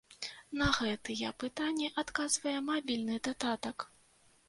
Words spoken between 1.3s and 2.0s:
пытанні